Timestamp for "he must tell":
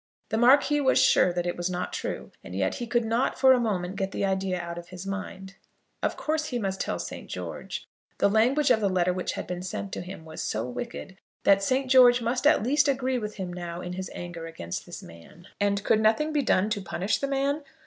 6.45-6.97